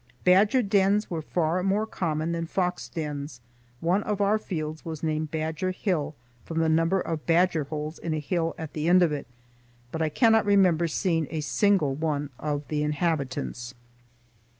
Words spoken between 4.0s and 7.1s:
of our fields was named Badger Hill from the number